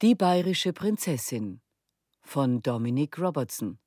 [0.00, 1.60] Die bayerische Prinzessin.
[2.20, 3.80] Von Dominic Robertson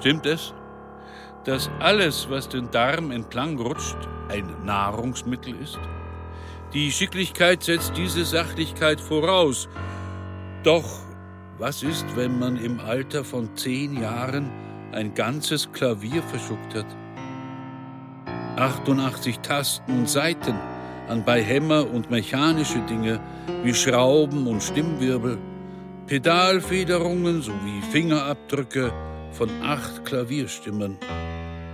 [0.00, 0.54] Stimmt es,
[1.44, 3.98] dass alles, was den Darm entlang rutscht,
[4.30, 5.78] ein Nahrungsmittel ist?
[6.72, 9.68] Die Schicklichkeit setzt diese Sachlichkeit voraus.
[10.62, 10.88] Doch
[11.58, 14.50] was ist, wenn man im Alter von zehn Jahren
[14.92, 16.86] ein ganzes Klavier verschluckt hat?
[18.56, 20.58] 88 Tasten und Saiten,
[21.08, 23.20] anbei Hämmer und mechanische Dinge
[23.62, 25.36] wie Schrauben und Stimmwirbel,
[26.06, 28.90] Pedalfederungen sowie Fingerabdrücke,
[29.32, 30.98] von acht Klavierstimmen,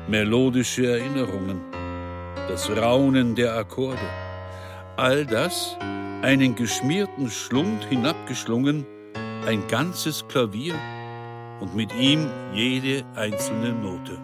[0.08, 1.60] melodische Erinnerungen,
[2.48, 4.08] das Raunen der Akkorde.
[4.96, 5.76] All das,
[6.22, 8.86] einen geschmierten Schlund hinabgeschlungen,
[9.46, 10.74] ein ganzes Klavier
[11.60, 14.18] und mit ihm jede einzelne Note.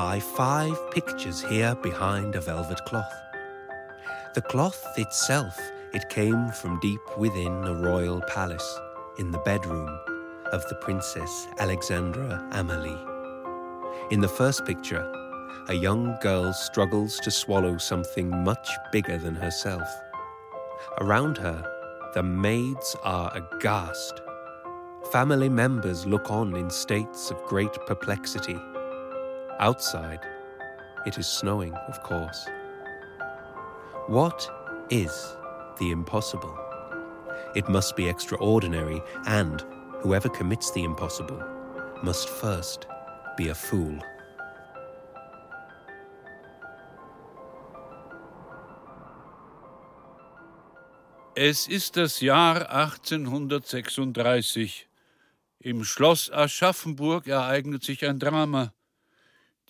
[0.00, 3.12] By five pictures here behind a velvet cloth.
[4.34, 5.54] The cloth itself,
[5.92, 8.80] it came from deep within a royal palace,
[9.18, 9.90] in the bedroom
[10.52, 13.04] of the Princess Alexandra Amalie.
[14.10, 15.04] In the first picture,
[15.68, 19.86] a young girl struggles to swallow something much bigger than herself.
[21.02, 21.62] Around her,
[22.14, 24.22] the maids are aghast.
[25.12, 28.58] Family members look on in states of great perplexity.
[29.60, 30.20] Outside,
[31.04, 32.48] it is snowing, of course.
[34.06, 34.50] What
[34.88, 35.36] is
[35.78, 36.58] the impossible?
[37.54, 39.62] It must be extraordinary, and
[40.00, 41.38] whoever commits the impossible
[42.02, 42.86] must first
[43.36, 43.98] be a fool.
[51.34, 54.88] Es ist das Jahr 1836.
[55.58, 58.72] Im Schloss Aschaffenburg ereignet sich ein Drama.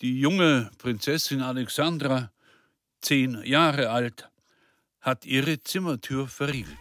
[0.01, 2.31] Die junge Prinzessin Alexandra,
[3.01, 4.27] zehn Jahre alt,
[4.99, 6.79] hat ihre Zimmertür verriegelt.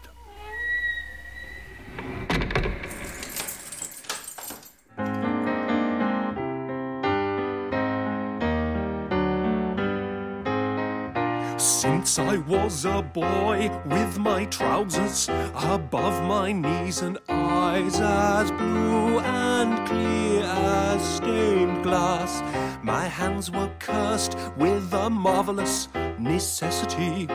[11.59, 19.19] Since I was a boy, with my trousers above my knees and eyes as blue
[19.60, 22.43] and clear as stained glass,
[22.82, 25.88] my hands were cursed with a marvelous
[26.19, 27.26] necessity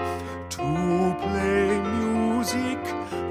[0.50, 2.84] to play music,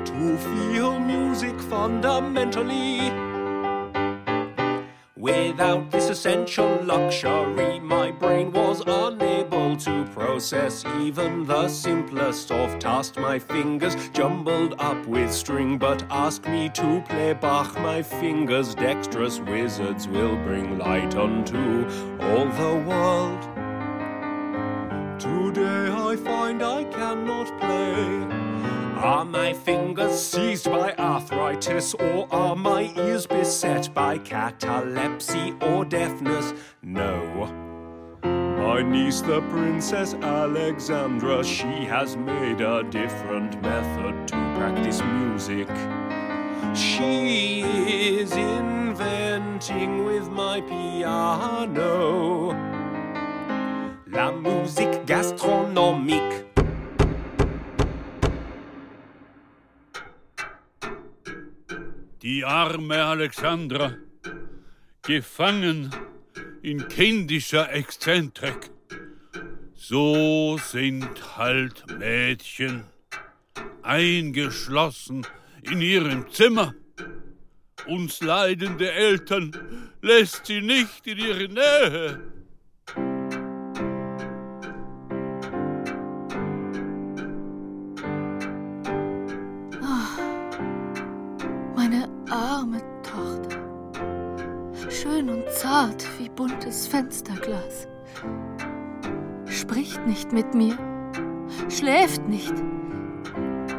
[0.05, 3.34] to feel music fundamentally.
[5.25, 13.17] Without this essential luxury, my brain was unable to process even the simplest of tasks.
[13.17, 17.75] My fingers jumbled up with string, but ask me to play Bach.
[17.79, 21.89] My fingers, dexterous wizards, will bring light unto
[22.21, 23.43] all the world.
[25.19, 27.64] Today I find I cannot play.
[29.05, 36.55] Are my fingers seized by arthritis, or are my ears beset by catalepsy or deafness?
[36.83, 37.51] No.
[38.23, 45.69] My niece, the Princess Alexandra, she has made a different method to practice music.
[46.75, 52.55] She is inventing with my piano
[54.07, 56.44] la musique gastronomique.
[62.25, 63.99] Die arme Alexandra,
[65.03, 65.95] gefangen
[66.63, 68.71] in kindischer Exzentrik.
[69.75, 72.85] So sind halt Mädchen
[73.83, 75.27] eingeschlossen
[75.71, 76.75] in ihrem Zimmer.
[77.87, 82.34] Uns leidende Eltern lässt sie nicht in ihre Nähe.
[95.25, 97.89] Schön und zart wie buntes Fensterglas.
[99.47, 100.77] Spricht nicht mit mir,
[101.71, 102.53] schläft nicht,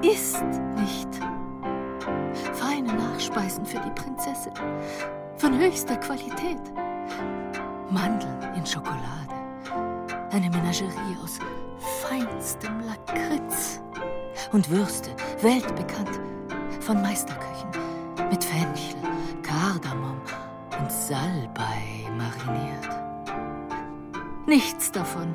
[0.01, 0.43] isst
[0.75, 1.09] nicht.
[2.53, 4.53] Feine Nachspeisen für die Prinzessin,
[5.37, 6.61] von höchster Qualität.
[7.91, 9.35] Mandeln in Schokolade,
[10.31, 11.37] eine Menagerie aus
[12.01, 13.81] feinstem Lakritz
[14.51, 16.19] und Würste, weltbekannt,
[16.79, 17.69] von Meisterköchen,
[18.31, 18.97] mit Fenchel,
[19.43, 20.19] Kardamom
[20.79, 22.89] und Salbei mariniert.
[24.45, 25.33] Nichts davon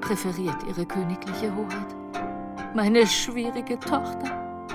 [0.00, 1.94] präferiert ihre königliche Hoheit.
[2.74, 4.70] Meine schwierige Tochter,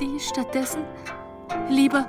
[0.00, 0.84] die stattdessen
[1.68, 2.06] lieber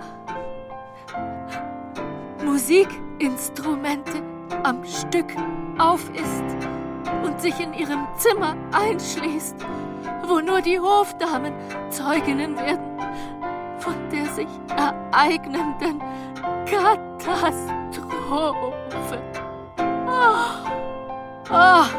[2.43, 4.21] Musikinstrumente
[4.63, 5.33] am Stück
[5.77, 6.43] aufisst
[7.23, 9.55] und sich in ihrem Zimmer einschließt,
[10.27, 11.53] wo nur die Hofdamen
[11.89, 12.91] Zeuginnen werden
[13.81, 16.01] von der sich ereignenden
[16.71, 16.99] فقط
[17.43, 17.69] از
[18.29, 19.13] خوف
[20.07, 20.71] آه
[21.49, 21.89] آه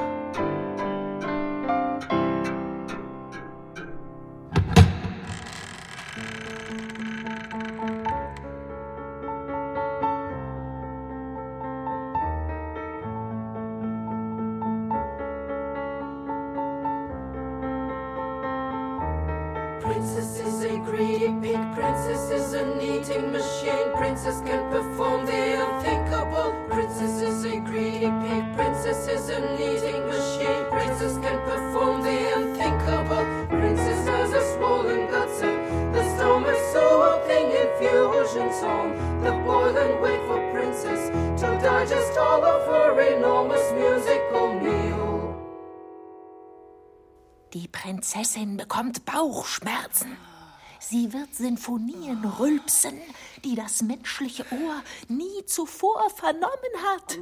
[47.55, 50.17] Die Prinzessin bekommt Bauchschmerzen.
[50.81, 52.95] Sie wird Sinfonien rülpsen,
[53.45, 56.49] die das menschliche Ohr nie zuvor vernommen
[56.87, 57.19] hat.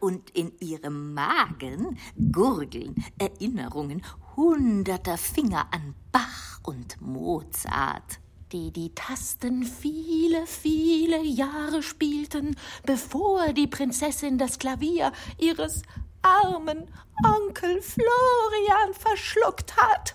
[0.00, 1.98] Und in ihrem Magen
[2.30, 4.04] gurgeln Erinnerungen
[4.36, 8.20] hunderter Finger an Bach und Mozart.
[8.52, 15.82] Die die Tasten viele, viele Jahre spielten, bevor die Prinzessin das Klavier ihres
[16.24, 16.88] armen
[17.24, 20.14] Onkel Florian verschluckt hat.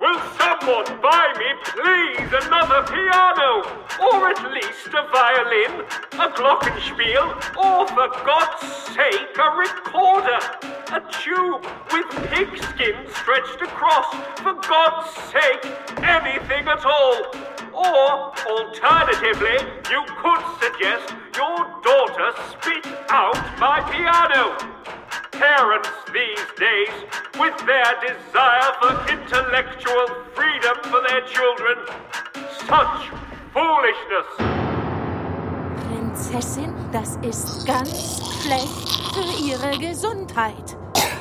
[0.00, 3.62] Will someone buy me, please, another piano?
[4.00, 7.26] Or at least a violin, a glockenspiel,
[7.56, 10.40] or for God's sake, a recorder?
[10.92, 15.64] A tube with pigskin stretched across, for God's sake,
[16.02, 17.53] anything at all.
[17.74, 19.58] Or, alternatively,
[19.90, 24.54] you could suggest your daughter spit out my piano.
[25.32, 26.94] Parents these days,
[27.40, 31.76] with their desire for intellectual freedom for their children,
[32.68, 33.10] such
[33.52, 34.28] foolishness.
[35.88, 40.76] Prinzessin, das ist ganz schlecht für ihre Gesundheit.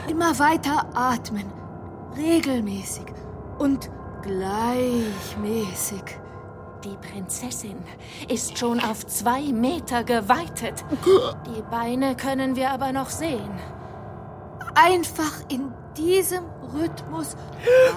[0.07, 1.51] Immer weiter atmen,
[2.15, 3.07] regelmäßig
[3.57, 3.89] und
[4.21, 6.19] gleichmäßig.
[6.83, 7.77] Die Prinzessin
[8.27, 10.83] ist schon auf zwei Meter geweitet.
[11.45, 13.51] Die Beine können wir aber noch sehen.
[14.75, 17.37] Einfach in diesem Rhythmus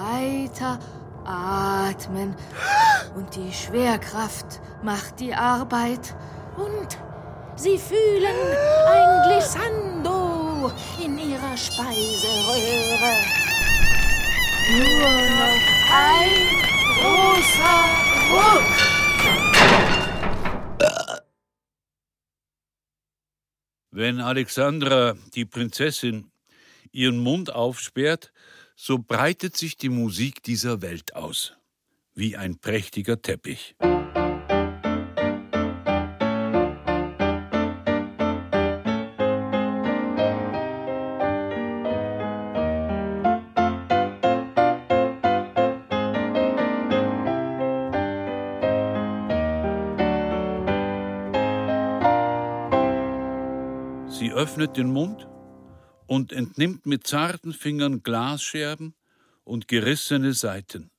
[0.09, 0.79] weiter
[1.25, 2.33] atmen.
[3.15, 6.15] Und die Schwerkraft macht die Arbeit.
[6.55, 6.97] Und
[7.57, 8.37] sie fühlen
[8.87, 10.71] ein Glissando
[11.03, 13.17] in ihrer Speiseröhre.
[14.69, 15.57] Nur noch
[15.91, 16.57] ein
[16.95, 18.06] großer.
[23.91, 26.29] Wenn Alexandra, die Prinzessin,
[26.91, 28.31] ihren Mund aufsperrt,
[28.75, 31.53] so breitet sich die Musik dieser Welt aus,
[32.13, 33.75] wie ein prächtiger Teppich.
[54.47, 55.27] Öffnet den Mund
[56.05, 58.93] und entnimmt mit zarten Fingern Glasscherben
[59.43, 60.89] und gerissene Seiten.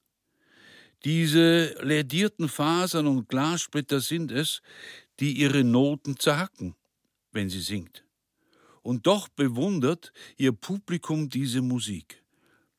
[1.07, 4.61] Diese lädierten Fasern und Glassplitter sind es,
[5.19, 6.75] die ihre Noten zerhacken,
[7.33, 8.05] wenn sie singt.
[8.83, 12.23] Und doch bewundert ihr Publikum diese Musik.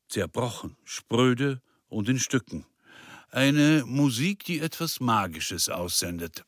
[0.08, 2.68] Zerbrochen, spröde und in Stücken.
[3.32, 6.46] Eine Musik, die etwas Magisches aussendet.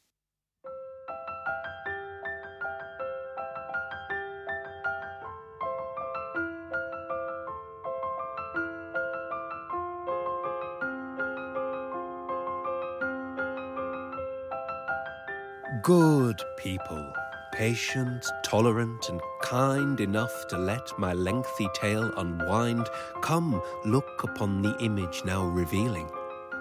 [16.62, 17.12] People,
[17.52, 22.88] patient, tolerant, and kind enough to let my lengthy tale unwind,
[23.22, 26.10] come look upon the image now revealing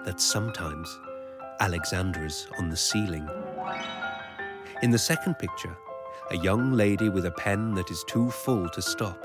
[0.03, 0.99] that sometimes
[1.59, 3.29] Alexandra's on the ceiling.
[4.81, 5.77] In the second picture,
[6.31, 9.21] a young lady with a pen that is too full to stop.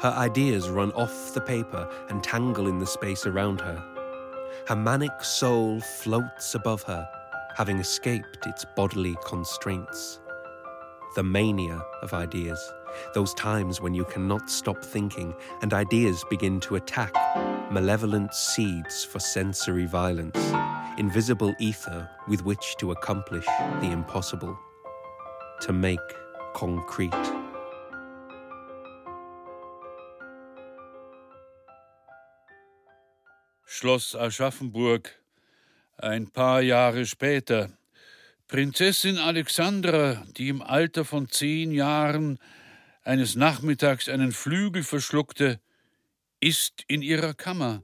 [0.00, 3.82] Her ideas run off the paper and tangle in the space around her.
[4.66, 7.08] Her manic soul floats above her
[7.58, 10.20] having escaped its bodily constraints.
[11.16, 12.60] The mania of ideas,
[13.14, 17.12] those times when you cannot stop thinking and ideas begin to attack,
[17.72, 20.38] malevolent seeds for sensory violence,
[20.98, 23.46] invisible ether with which to accomplish
[23.80, 24.56] the impossible,
[25.62, 25.98] to make
[26.54, 27.10] concrete.
[33.66, 35.06] Schloss Aschaffenburg
[36.00, 37.76] Ein paar Jahre später.
[38.46, 42.38] Prinzessin Alexandra, die im Alter von zehn Jahren
[43.02, 45.58] eines Nachmittags einen Flügel verschluckte,
[46.38, 47.82] ist in ihrer Kammer,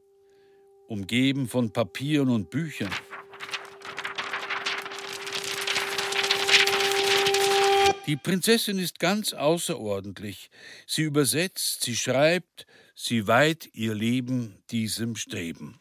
[0.87, 2.92] umgeben von Papieren und Büchern.
[8.06, 10.50] Die Prinzessin ist ganz außerordentlich.
[10.87, 15.80] Sie übersetzt, sie schreibt, sie weiht ihr Leben diesem Streben.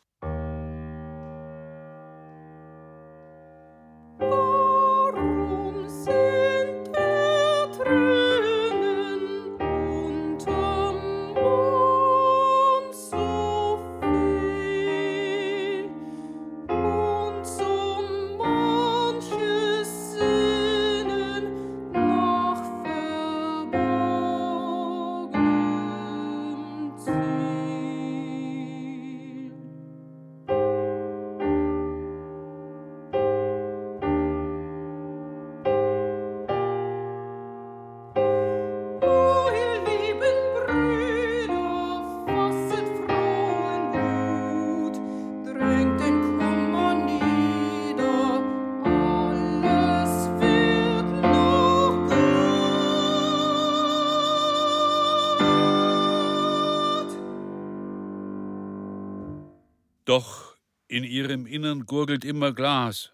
[62.04, 63.14] Gurgelt immer Glas.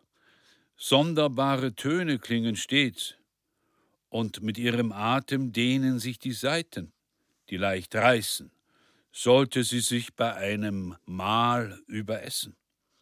[0.75, 3.13] Sonderbare Töne klingen stets.
[4.09, 6.91] Und mit ihrem Atem dehnen sich die Saiten,
[7.51, 8.49] die leicht reißen,
[9.11, 12.55] sollte sie sich bei einem Mahl überessen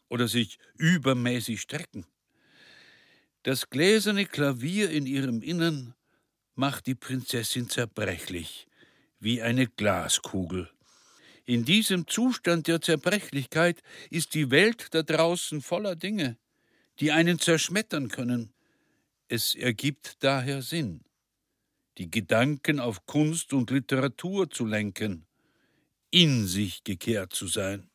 [0.09, 2.05] oder sich übermäßig strecken.
[3.43, 5.93] Das gläserne Klavier in ihrem Innern
[6.53, 8.67] macht die Prinzessin zerbrechlich,
[9.21, 10.69] wie eine Glaskugel.
[11.49, 16.35] In diesem Zustand der Zerbrechlichkeit ist die Welt da draußen voller Dinge,
[16.99, 18.51] die einen zerschmettern können.
[19.29, 21.05] Es ergibt daher Sinn,
[21.99, 25.25] die Gedanken auf Kunst und Literatur zu lenken,
[26.11, 27.89] in sich gekehrt zu sein.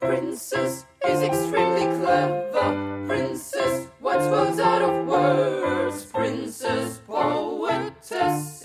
[0.00, 3.06] Princess is extremely clever.
[3.06, 6.04] Princess writes words out of words.
[6.12, 6.95] Princess
[8.06, 8.55] Success.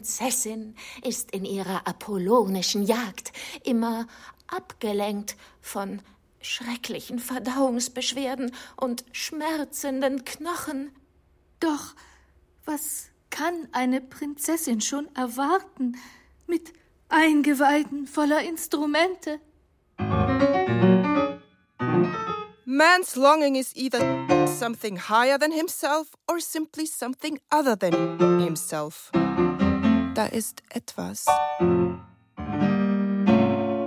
[0.00, 3.32] Prinzessin ist in ihrer apollonischen Jagd
[3.64, 4.06] immer
[4.46, 6.00] abgelenkt von
[6.40, 10.90] schrecklichen Verdauungsbeschwerden und schmerzenden Knochen.
[11.60, 11.94] Doch
[12.64, 15.98] was kann eine Prinzessin schon erwarten
[16.46, 16.72] mit
[17.10, 19.38] Eingeweiden voller Instrumente?
[22.64, 29.12] Man's longing is either something higher than himself or simply something other than himself.
[30.14, 31.26] Da ist etwas.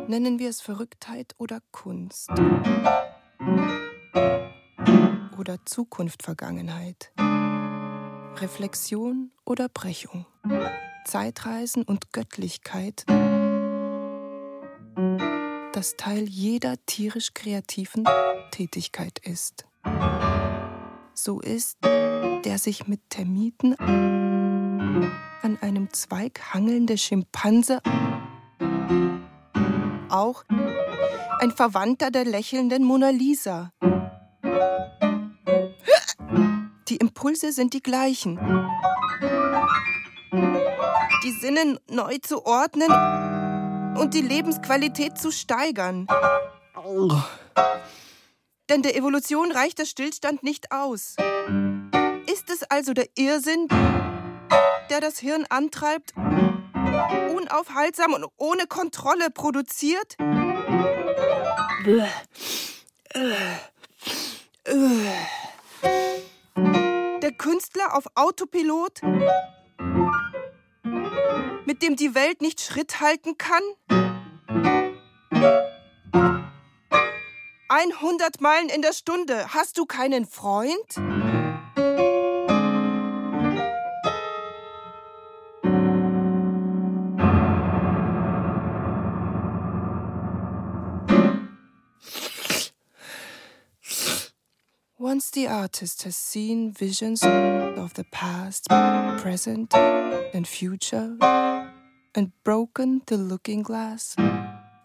[0.07, 2.29] Nennen wir es Verrücktheit oder Kunst.
[5.37, 7.11] Oder Zukunft, Vergangenheit.
[8.37, 10.25] Reflexion oder Brechung.
[11.05, 13.05] Zeitreisen und Göttlichkeit.
[15.73, 18.05] Das Teil jeder tierisch kreativen
[18.51, 19.65] Tätigkeit ist.
[21.13, 23.75] So ist, der sich mit Termiten
[25.43, 27.81] an einem Zweig hangelnde Schimpanse
[30.09, 30.43] auch
[31.39, 33.71] ein Verwandter der lächelnden Mona Lisa.
[36.87, 38.39] Die Impulse sind die gleichen.
[41.23, 42.91] Die Sinne neu zu ordnen
[43.97, 46.07] und die Lebensqualität zu steigern.
[48.69, 51.15] Denn der Evolution reicht der Stillstand nicht aus.
[52.31, 53.67] Ist es also der Irrsinn,
[54.89, 56.13] der das Hirn antreibt,
[57.35, 60.17] unaufhaltsam und ohne Kontrolle produziert?
[67.21, 69.01] Der Künstler auf Autopilot,
[71.65, 73.63] mit dem die Welt nicht Schritt halten kann?
[77.73, 79.47] 100 Meilen in der Stunde.
[79.53, 80.95] Hast du keinen Freund?
[95.33, 98.67] The artist has seen visions of the past,
[99.19, 101.17] present, and future,
[102.13, 104.15] and broken the looking glass,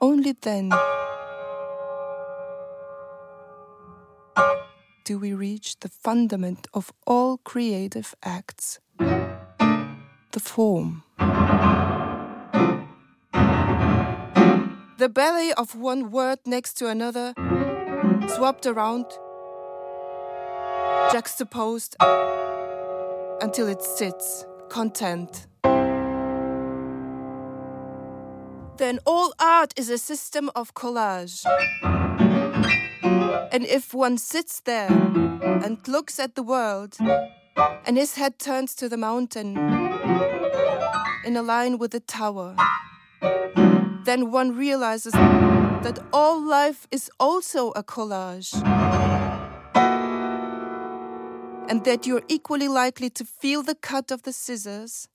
[0.01, 0.73] only then
[5.05, 11.03] do we reach the fundament of all creative acts the form.
[14.99, 17.35] The belly of one word next to another,
[18.29, 19.07] swapped around,
[21.13, 21.97] juxtaposed
[23.41, 25.47] until it sits, content.
[28.77, 31.45] Then all art is a system of collage.
[33.51, 36.97] And if one sits there and looks at the world,
[37.87, 39.57] and his head turns to the mountain
[41.25, 42.55] in a line with the tower,
[44.05, 48.53] then one realizes that all life is also a collage.
[51.69, 55.09] And that you're equally likely to feel the cut of the scissors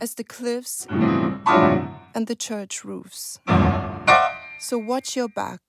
[0.00, 0.86] as the cliffs
[2.14, 3.38] and the church roofs.
[4.58, 5.60] So watch your back.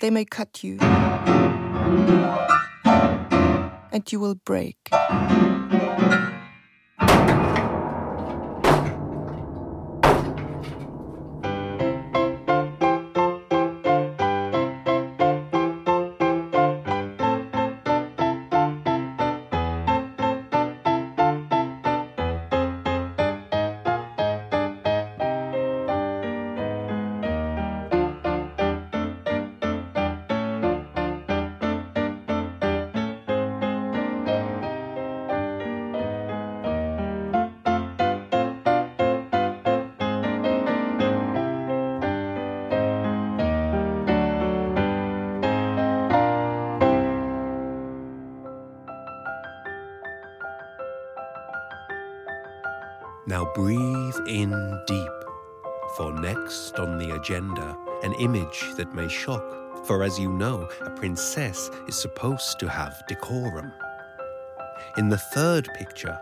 [0.00, 0.78] They may cut you,
[3.92, 4.88] and you will break.
[60.08, 63.70] As you know, a princess is supposed to have decorum.
[64.96, 66.18] In the third picture,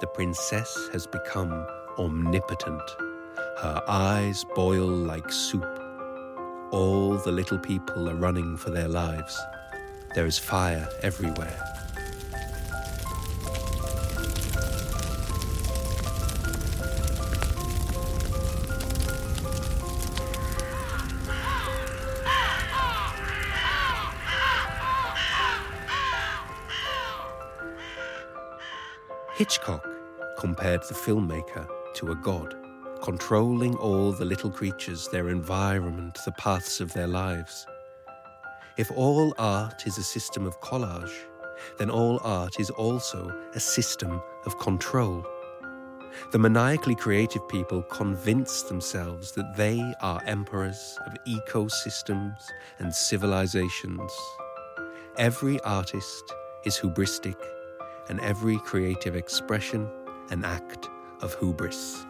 [0.00, 1.66] the princess has become
[1.98, 2.88] omnipotent.
[3.58, 5.66] Her eyes boil like soup.
[6.70, 9.36] All the little people are running for their lives.
[10.14, 11.75] There is fire everywhere.
[29.36, 29.86] Hitchcock
[30.38, 32.54] compared the filmmaker to a god,
[33.02, 37.66] controlling all the little creatures, their environment, the paths of their lives.
[38.78, 41.12] If all art is a system of collage,
[41.76, 45.22] then all art is also a system of control.
[46.32, 52.42] The maniacally creative people convince themselves that they are emperors of ecosystems
[52.78, 54.12] and civilizations.
[55.18, 56.24] Every artist
[56.64, 57.36] is hubristic
[58.08, 59.88] and every creative expression
[60.30, 60.88] an act
[61.22, 62.04] of hubris.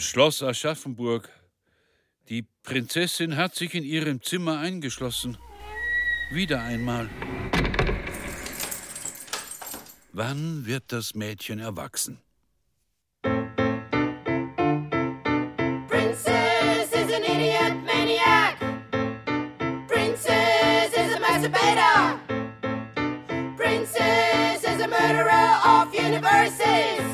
[0.00, 1.30] Schloss Aschaffenburg.
[2.28, 5.38] Die Prinzessin hat sich in ihrem Zimmer eingeschlossen.
[6.30, 7.08] Wieder einmal.
[10.12, 12.18] Wann wird das Mädchen erwachsen?
[15.88, 18.58] Princess is an idiot maniac.
[19.86, 22.18] Princess is a masturbator.
[23.56, 27.07] Princess is a murderer of universes.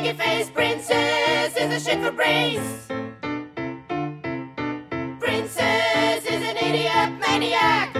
[0.00, 0.48] A face.
[0.48, 2.86] Princess is a shit for brains.
[5.20, 7.92] Princess is an idiot maniac.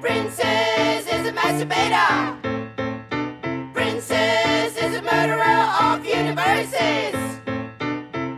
[0.00, 2.42] Princess is a masturbator.
[3.72, 7.16] Princess is a murderer of universes.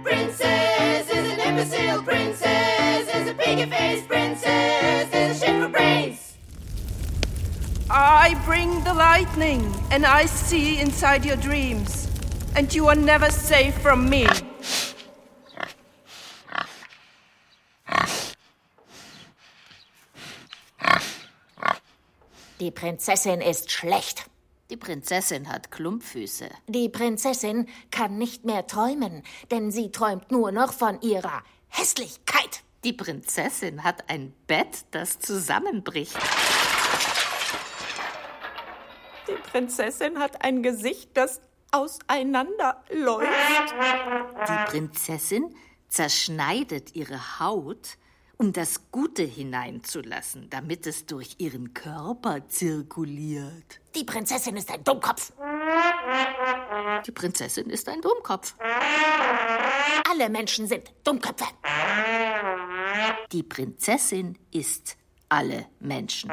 [0.05, 2.03] Princess is an imbecile.
[2.05, 4.07] Princess is a piggy face.
[4.07, 6.37] Princess is a shit for brains.
[7.91, 12.08] I bring the lightning, and I see inside your dreams,
[12.59, 14.27] and you are never safe from me.
[22.59, 24.25] Die Prinzessin ist schlecht.
[24.71, 26.49] Die Prinzessin hat Klumpfüße.
[26.67, 32.65] Die Prinzessin kann nicht mehr träumen, denn sie träumt nur noch von ihrer Hässlichkeit.
[32.83, 36.19] Die Prinzessin hat ein Bett, das zusammenbricht.
[39.29, 43.29] Die Prinzessin hat ein Gesicht, das auseinanderläuft.
[44.49, 45.55] Die Prinzessin
[45.89, 47.97] zerschneidet ihre Haut,
[48.37, 53.81] um das Gute hineinzulassen, damit es durch ihren Körper zirkuliert.
[53.95, 55.33] Die Prinzessin ist ein Dummkopf.
[57.07, 58.55] Die Prinzessin ist ein Dummkopf.
[60.11, 61.47] Alle Menschen sind Dummköpfe.
[63.33, 64.97] Die Prinzessin ist
[65.29, 66.31] alle Menschen.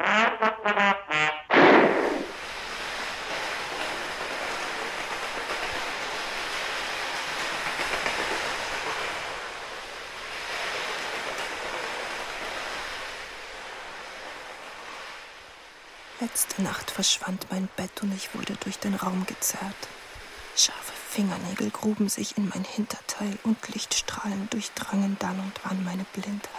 [16.18, 19.76] Letzte Nacht verschwand mein Bett und ich wurde durch den Raum gezerrt.
[20.56, 26.50] Scharfe Fingernägel gruben sich in mein Hinterteil und Lichtstrahlen durchdrangen dann und wann meine Blindheit.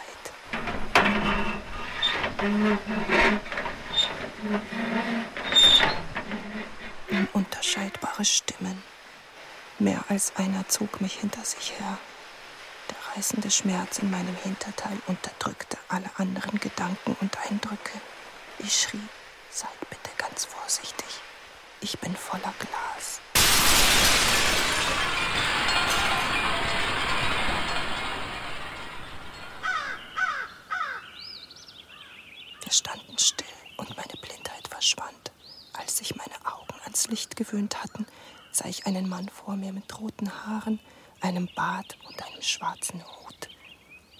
[7.34, 8.84] Ununterscheidbare Stimmen.
[9.80, 11.98] Mehr als einer zog mich hinter sich her.
[12.90, 18.00] Der reißende Schmerz in meinem Hinterteil unterdrückte alle anderen Gedanken und Eindrücke.
[18.60, 19.02] Ich schrie,
[19.58, 21.08] seid bitte ganz vorsichtig.
[21.82, 23.20] Ich bin voller Glas.
[32.62, 35.32] Wir standen still und meine Blindheit verschwand.
[35.74, 38.06] Als sich meine Augen ans Licht gewöhnt hatten,
[38.52, 40.80] sah ich einen Mann vor mir mit roten Haaren,
[41.22, 43.50] einem Bart und einem schwarzen Hut.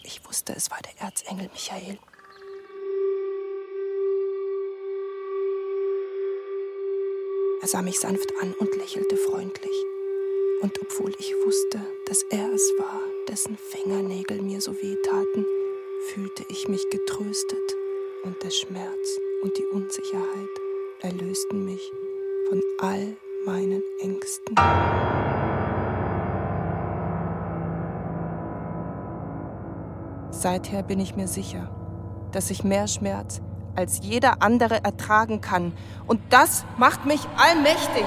[0.02, 2.00] Ich wusste, es war der Erzengel Michael.
[7.68, 9.84] Er sah mich sanft an und lächelte freundlich.
[10.62, 15.46] Und obwohl ich wusste, dass er es war, dessen Fingernägel mir so weh taten,
[16.06, 17.76] fühlte ich mich getröstet
[18.24, 20.50] und der Schmerz und die Unsicherheit
[21.02, 21.92] erlösten mich
[22.48, 24.56] von all meinen Ängsten.
[30.32, 31.70] Seither bin ich mir sicher,
[32.32, 33.42] dass ich mehr Schmerz
[33.78, 35.72] als jeder andere ertragen kann.
[36.08, 38.06] Und das macht mich allmächtig.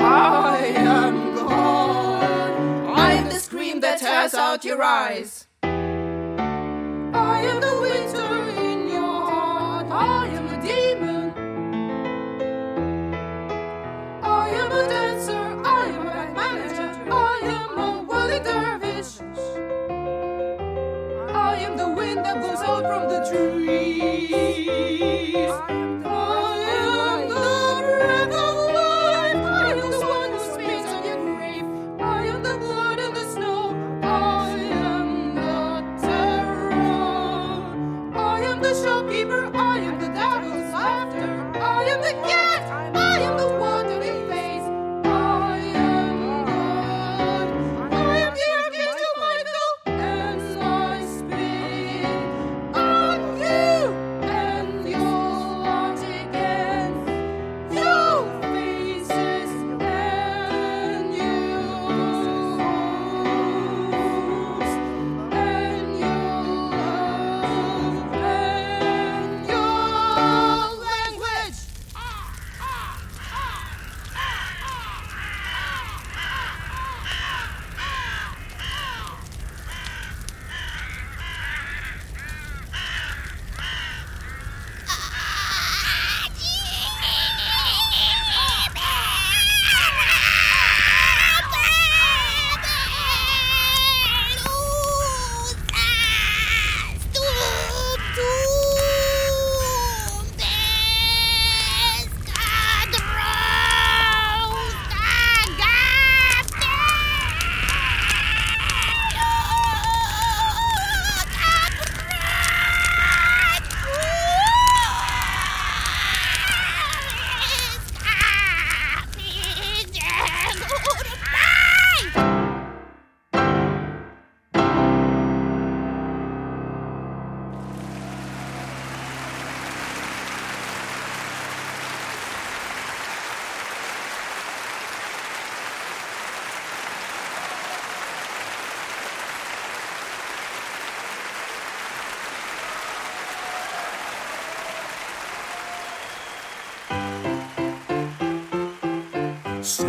[0.00, 2.94] I am gone.
[2.94, 5.47] I am the scream that tears out your eyes.
[22.82, 23.57] From the trees.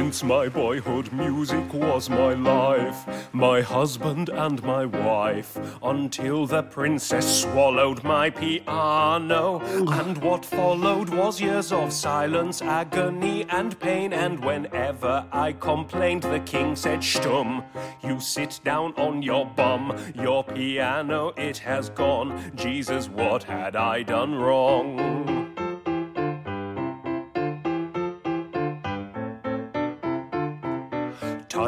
[0.10, 7.41] Since my boyhood, music was my life, my husband and my wife, until the princess
[7.41, 9.60] swallowed my piano.
[9.62, 14.12] And what followed was years of silence, agony, and pain.
[14.12, 17.63] And whenever I complained, the king said, Stum,
[18.02, 22.52] you sit down on your bum, your piano, it has gone.
[22.56, 25.38] Jesus, what had I done wrong?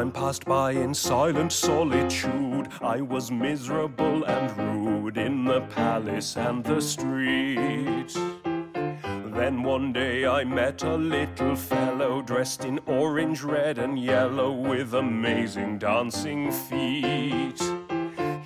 [0.02, 2.66] Time passed by in silent solitude.
[2.80, 8.12] I was miserable and rude in the palace and the street.
[9.32, 14.92] Then one day I met a little fellow dressed in orange, red, and yellow with
[14.92, 17.62] amazing dancing feet.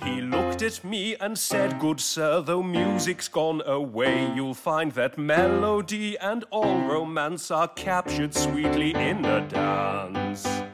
[0.03, 5.17] He looked at me and said, Good sir, though music's gone away, you'll find that
[5.17, 10.66] melody and all romance are captured sweetly in a dance.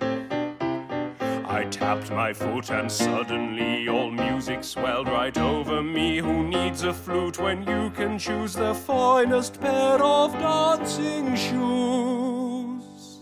[1.84, 6.20] Tapped my foot and suddenly all music swelled right over me.
[6.20, 13.20] Who needs a flute when you can choose the finest pair of dancing shoes?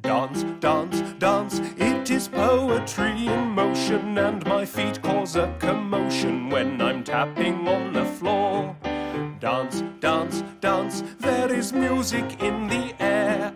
[0.00, 6.82] Dance, dance, dance, it is poetry in motion, and my feet cause a commotion when
[6.82, 8.76] I'm tapping on the floor.
[9.38, 13.54] Dance, dance, dance, there is music in the air,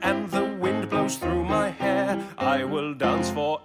[2.94, 3.60] dance for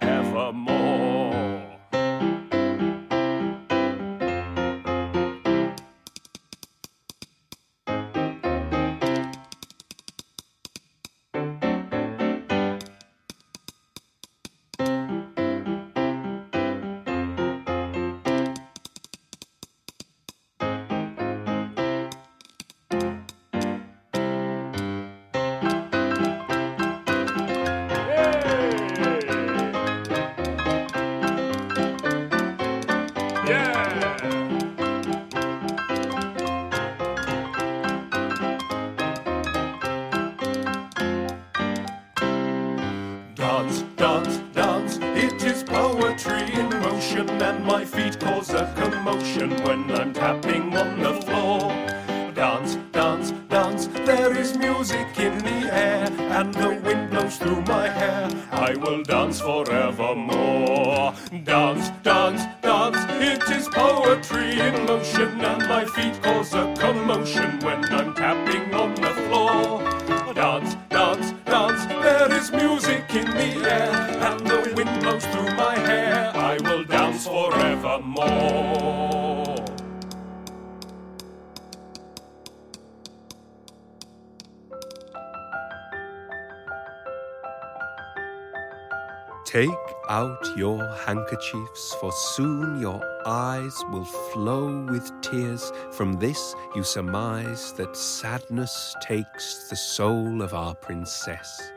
[92.18, 95.72] soon your eyes will flow with tears.
[95.92, 101.72] From this you surmise that sadness takes the soul of our princess.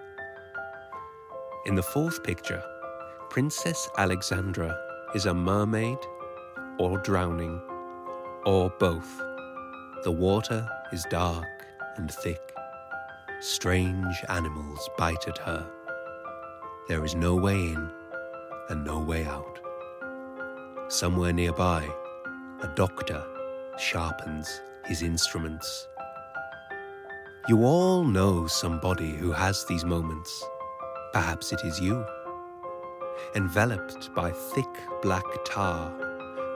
[1.65, 2.63] In the fourth picture,
[3.29, 4.77] Princess Alexandra
[5.13, 5.99] is a mermaid,
[6.79, 7.61] or drowning,
[8.45, 9.21] or both.
[10.03, 11.45] The water is dark
[11.97, 12.41] and thick.
[13.39, 15.65] Strange animals bite at her.
[16.87, 17.91] There is no way in
[18.69, 19.59] and no way out.
[20.91, 21.87] Somewhere nearby,
[22.61, 23.23] a doctor
[23.79, 25.87] sharpens his instruments.
[27.47, 30.45] You all know somebody who has these moments.
[31.13, 32.05] Perhaps it is you.
[33.35, 34.67] Enveloped by thick
[35.01, 35.93] black tar,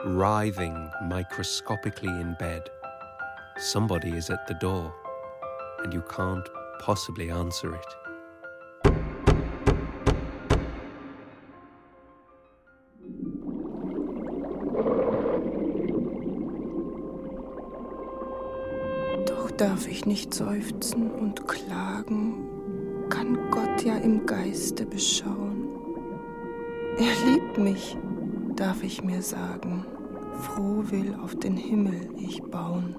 [0.05, 2.69] writhing microscopically in bed,
[3.57, 4.93] somebody is at the door,
[5.85, 6.49] and you can't
[6.81, 8.04] possibly answer it.
[19.57, 22.45] Darf ich nicht seufzen und klagen,
[23.09, 25.69] kann Gott ja im Geiste beschauen.
[26.97, 27.97] Er liebt mich,
[28.55, 29.85] darf ich mir sagen,
[30.41, 32.95] froh will auf den Himmel ich bauen.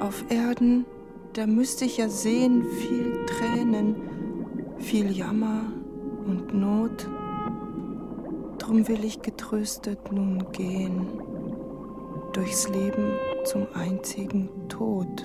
[0.00, 0.84] Auf Erden,
[1.32, 3.96] da müsste ich ja sehen viel Tränen,
[4.78, 5.72] viel Jammer
[6.26, 7.06] und Not.
[8.72, 11.06] Drum will ich getröstet nun gehen,
[12.32, 15.22] durchs Leben zum einzigen Tod.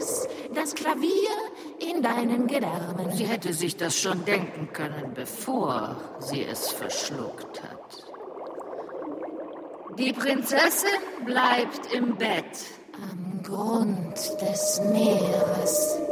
[0.00, 1.30] Dann ist es das Klavier
[1.78, 3.12] in deinen Gedärmen.
[3.12, 8.04] Sie hätte sich das schon denken können, bevor sie es verschluckt hat.
[9.98, 10.88] Die Prinzessin
[11.24, 12.44] bleibt im Bett.
[13.10, 16.09] Am Grund des Meeres.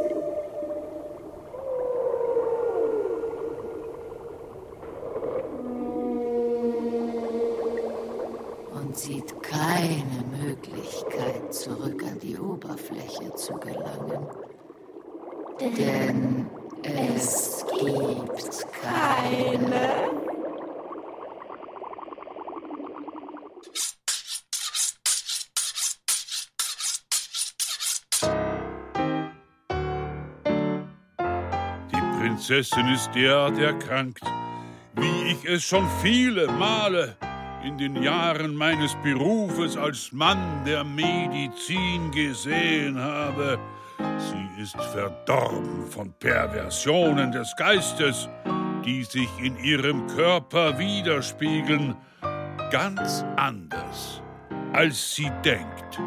[32.49, 34.23] Prinzessin ist derart erkrankt,
[34.97, 37.15] wie ich es schon viele Male
[37.63, 43.59] in den Jahren meines Berufes als Mann der Medizin gesehen habe.
[43.99, 48.31] Sie ist verdorben von Perversionen des Geistes,
[48.83, 51.97] die sich in ihrem Körper widerspiegeln,
[52.71, 54.23] ganz anders,
[54.73, 56.01] als sie denkt.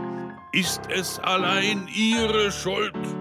[0.53, 3.20] Ist es allein ihre Schuld?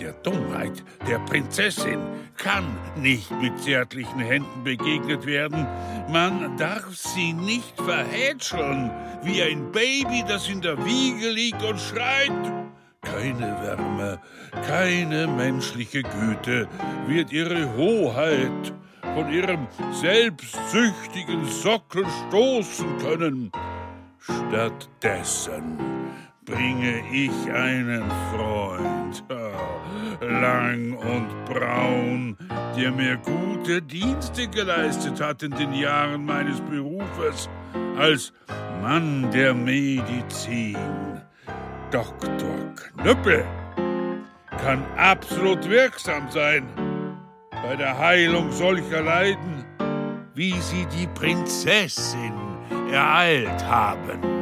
[0.00, 1.98] Der Dummheit der Prinzessin
[2.36, 2.64] kann
[2.96, 5.66] nicht mit zärtlichen Händen begegnet werden.
[6.08, 8.92] Man darf sie nicht verhätscheln,
[9.22, 12.30] wie ein Baby, das in der Wiege liegt und schreit.
[13.00, 14.20] Keine Wärme,
[14.66, 16.68] keine menschliche Güte
[17.08, 18.72] wird ihre Hoheit
[19.14, 19.66] von ihrem
[20.00, 23.50] selbstsüchtigen Sockel stoßen können.
[24.20, 25.78] Stattdessen
[26.48, 29.22] bringe ich einen Freund,
[30.20, 32.36] lang und braun,
[32.76, 37.48] der mir gute Dienste geleistet hat in den Jahren meines Berufes
[37.98, 38.32] als
[38.82, 40.76] Mann der Medizin.
[41.90, 42.74] Dr.
[42.96, 43.44] Knüppel
[44.62, 46.66] kann absolut wirksam sein
[47.50, 49.64] bei der Heilung solcher Leiden,
[50.34, 52.32] wie sie die Prinzessin
[52.90, 54.37] ereilt haben.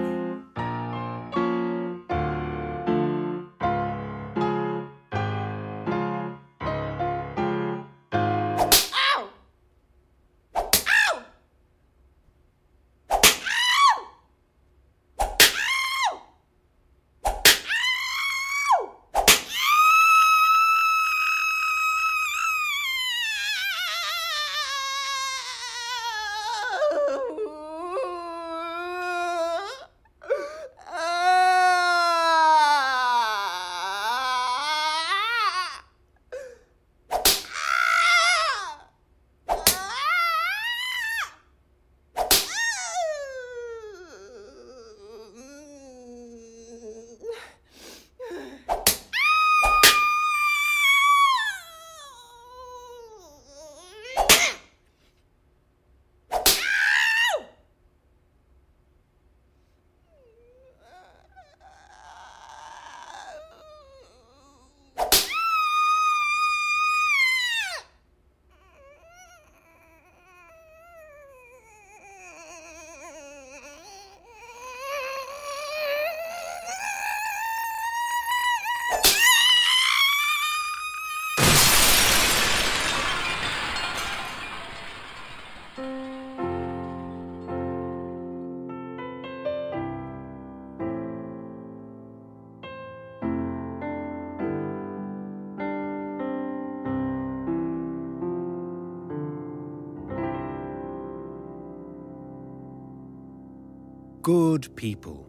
[104.27, 105.24] Good people.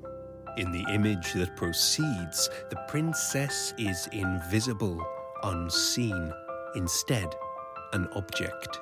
[0.57, 5.05] In the image that proceeds, the princess is invisible,
[5.43, 6.33] unseen,
[6.73, 7.27] instead,
[7.93, 8.79] an object.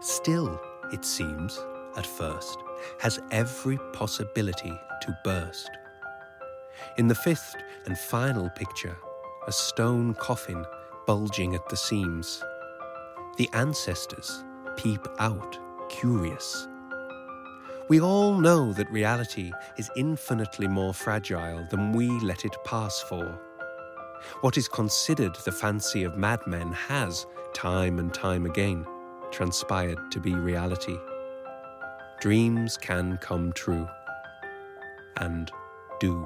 [0.00, 0.58] Still,
[0.94, 1.62] it seems,
[1.98, 2.56] at first,
[3.00, 5.70] has every possibility to burst.
[6.96, 7.54] In the fifth
[7.84, 8.96] and final picture,
[9.46, 10.64] a stone coffin
[11.06, 12.42] bulging at the seams.
[13.36, 14.42] The ancestors
[14.78, 15.58] peep out,
[15.90, 16.66] curious.
[17.90, 23.36] We all know that reality is infinitely more fragile than we let it pass for.
[24.42, 28.86] What is considered the fancy of madmen has, time and time again,
[29.32, 30.96] transpired to be reality.
[32.20, 33.88] Dreams can come true,
[35.16, 35.50] and
[35.98, 36.24] do.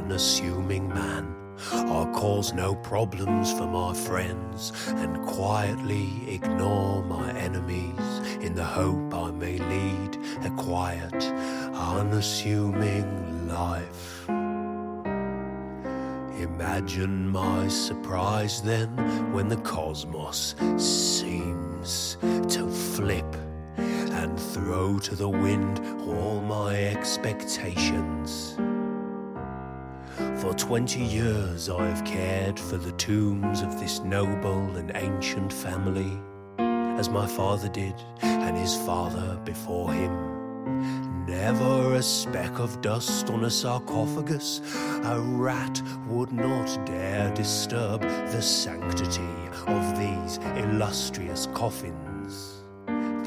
[0.00, 1.36] Unassuming man.
[1.72, 8.00] I cause no problems for my friends and quietly ignore my enemies
[8.40, 11.22] in the hope I may lead a quiet,
[11.74, 14.26] unassuming life.
[16.40, 18.88] Imagine my surprise then
[19.34, 23.36] when the cosmos seems to flip
[23.76, 28.56] and throw to the wind all my expectations.
[30.40, 36.18] For twenty years I've cared for the tombs of this noble and ancient family,
[36.58, 41.26] as my father did and his father before him.
[41.26, 44.62] Never a speck of dust on a sarcophagus.
[45.04, 49.20] A rat would not dare disturb the sanctity
[49.66, 52.64] of these illustrious coffins.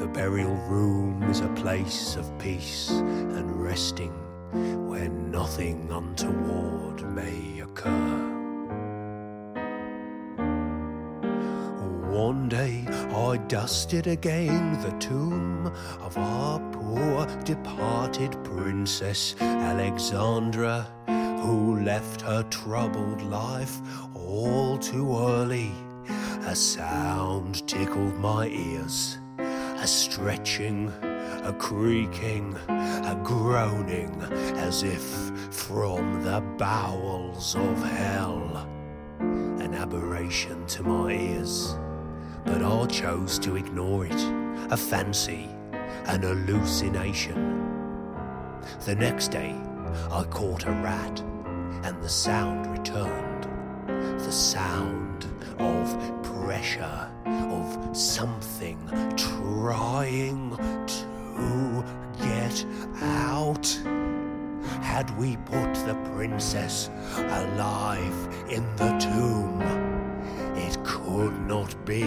[0.00, 4.12] The burial room is a place of peace and resting
[4.54, 8.30] where nothing untoward may occur.
[12.10, 15.66] One day I dusted again the tomb
[16.00, 20.86] of our poor departed princess Alexandra,
[21.42, 23.80] who left her troubled life
[24.14, 25.72] all too early.
[26.46, 30.92] A sound tickled my ears, a stretching,
[31.44, 34.20] a creaking, a groaning,
[34.56, 35.02] as if
[35.54, 38.68] from the bowels of hell.
[39.20, 41.76] An aberration to my ears
[42.44, 44.22] but I chose to ignore it.
[44.70, 45.48] A fancy,
[46.06, 47.62] an hallucination.
[48.84, 49.54] The next day,
[50.10, 51.20] I caught a rat,
[51.82, 53.48] and the sound returned.
[54.20, 55.26] The sound
[55.58, 58.78] of pressure, of something
[59.16, 61.13] trying to
[62.18, 62.64] get
[63.02, 63.66] out.
[64.80, 69.60] Had we put the princess alive in the tomb?
[70.56, 72.04] It could not be.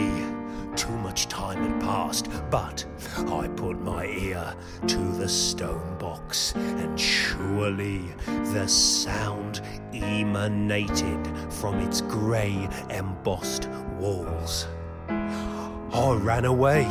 [0.75, 2.85] Too much time had passed, but
[3.27, 4.53] I put my ear
[4.85, 9.61] to the stone box, and surely the sound
[9.91, 13.67] emanated from its grey embossed
[13.97, 14.67] walls.
[15.09, 16.85] I ran away.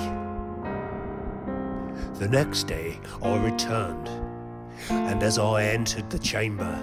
[2.15, 4.09] The next day I returned,
[4.89, 6.79] and as I entered the chamber,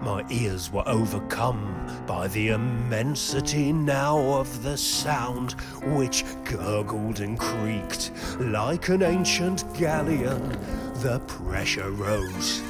[0.00, 5.52] my ears were overcome by the immensity now of the sound,
[5.82, 10.58] which gurgled and creaked like an ancient galleon.
[10.96, 12.62] The pressure rose,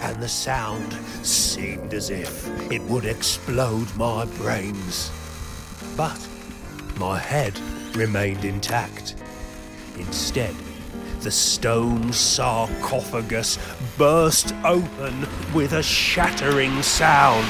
[0.00, 0.92] and the sound
[1.24, 5.10] seemed as if it would explode my brains.
[5.96, 6.18] But
[6.98, 7.58] my head
[7.94, 9.16] remained intact.
[9.96, 10.54] Instead,
[11.20, 13.58] the stone sarcophagus
[13.96, 17.46] burst open with a shattering sound.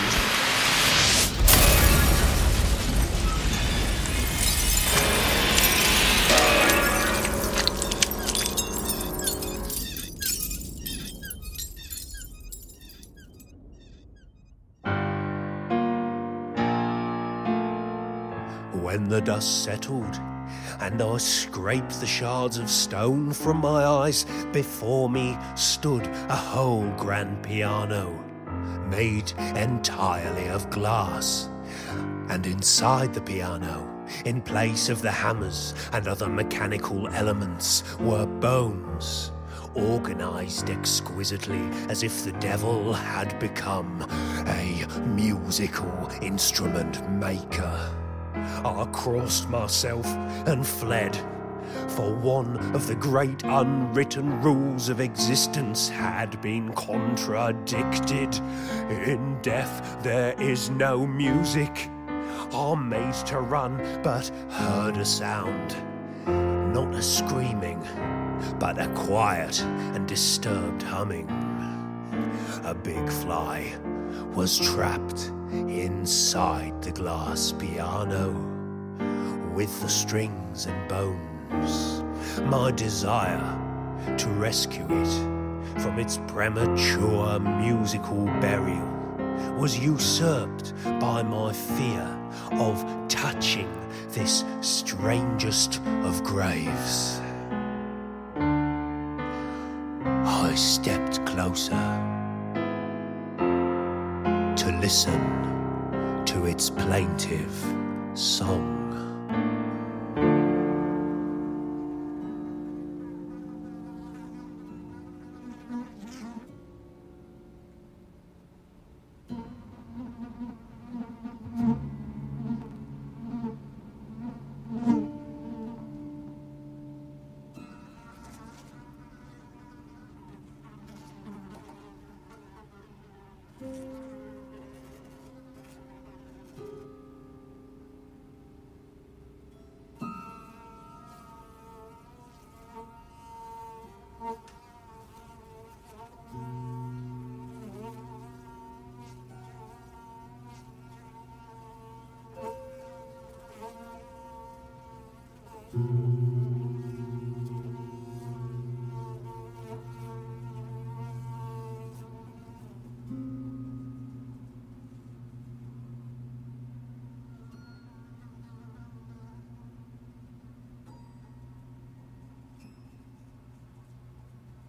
[18.82, 20.18] When the dust settled,
[20.80, 24.24] and I scraped the shards of stone from my eyes.
[24.52, 28.24] Before me stood a whole grand piano,
[28.90, 31.48] made entirely of glass.
[32.28, 33.88] And inside the piano,
[34.24, 39.32] in place of the hammers and other mechanical elements, were bones,
[39.74, 44.06] organized exquisitely as if the devil had become
[44.46, 47.94] a musical instrument maker.
[48.64, 50.06] I crossed myself
[50.46, 51.16] and fled.
[51.88, 58.34] For one of the great unwritten rules of existence had been contradicted.
[58.88, 61.88] In death, there is no music.
[62.52, 65.76] I'm made to run, but heard a sound.
[66.26, 67.82] Not a screaming,
[68.58, 71.28] but a quiet and disturbed humming.
[72.64, 73.74] A big fly
[74.34, 78.32] was trapped inside the glass piano
[79.54, 82.02] with the strings and bones.
[82.44, 83.58] My desire
[84.16, 88.88] to rescue it from its premature musical burial
[89.58, 92.18] was usurped by my fear
[92.52, 93.72] of touching
[94.10, 97.20] this strangest of graves.
[100.24, 102.17] I stepped closer
[104.80, 107.52] listen to its plaintive
[108.14, 108.77] song.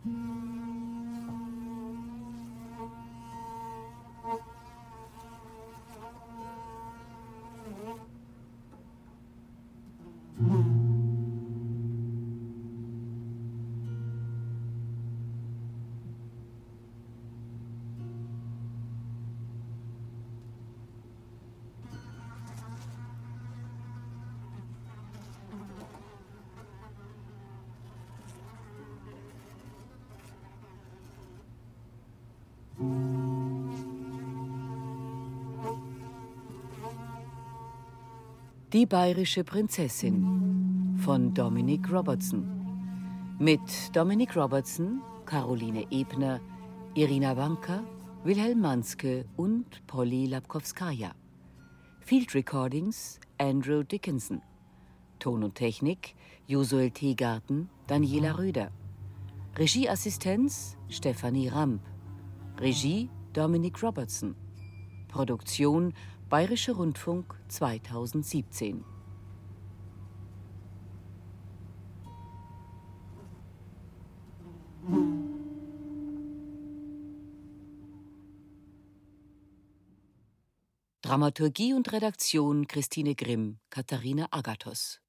[0.07, 0.48] Mm-hmm.
[38.79, 42.45] Die bayerische Prinzessin von Dominic Robertson.
[43.37, 43.59] Mit
[43.93, 46.39] Dominic Robertson, Caroline Ebner,
[46.93, 47.83] Irina Wanka,
[48.23, 51.11] Wilhelm Manske und Polly Lapkowskaja.
[51.99, 54.41] Field Recordings Andrew Dickinson.
[55.19, 56.15] Ton und Technik
[56.47, 58.71] Josuel Teegarten, Daniela Röder.
[59.57, 61.81] Regieassistenz Stefanie Ramp.
[62.61, 64.35] Regie Dominic Robertson.
[65.09, 65.93] Produktion
[66.29, 68.85] Bayerischer Rundfunk 2017.
[81.01, 85.01] Dramaturgie und Redaktion Christine Grimm, Katharina Agathos.